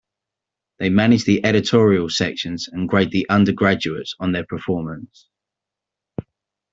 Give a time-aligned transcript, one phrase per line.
[0.79, 5.29] They manage the editorial sections and grade the undergraduates on their performance.